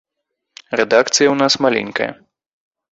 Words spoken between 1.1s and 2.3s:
ў нас маленькая.